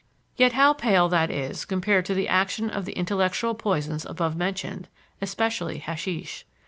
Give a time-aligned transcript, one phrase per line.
[0.35, 4.87] Yet how pale that is compared to the action of the intellectual poisons above mentioned,
[5.21, 6.43] especially hashish.